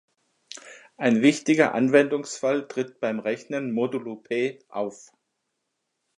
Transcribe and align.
Ein 0.97 1.21
wichtiger 1.21 1.75
Anwendungsfall 1.75 2.67
tritt 2.67 2.99
beim 2.99 3.19
Rechnen 3.19 3.71
modulo 3.71 4.15
"p" 4.15 4.57
auf. 4.67 5.11